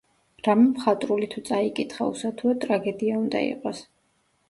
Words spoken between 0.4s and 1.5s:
რამე მხატვრული თუ